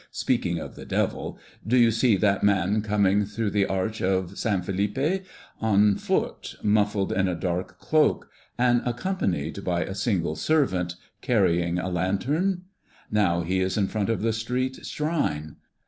speaking 0.09 0.57
of 0.57 0.73
the 0.73 0.83
Devil. 0.83 1.37
Do 1.67 1.77
you 1.77 1.91
see 1.91 2.17
that 2.17 2.43
man 2.43 2.81
coming 2.81 3.23
through 3.23 3.51
the 3.51 3.67
arch 3.67 4.01
of 4.01 4.35
San 4.35 4.63
Felipe, 4.63 5.23
on 5.59 5.93
foot, 5.95 6.55
muffled 6.63 7.11
in 7.11 7.27
a 7.27 7.35
dark 7.35 7.77
cloak, 7.77 8.27
and 8.57 8.81
accompanied 8.83 9.63
by 9.63 9.83
a 9.83 9.93
single 9.93 10.35
servant 10.35 10.95
carrying 11.21 11.77
a 11.77 11.87
lantern? 11.89 12.63
Now 13.11 13.41
he 13.41 13.59
is 13.59 13.77
in 13.77 13.87
front 13.89 14.09
of 14.09 14.23
the 14.23 14.33
street 14.33 14.83
shrine. 14.87 15.57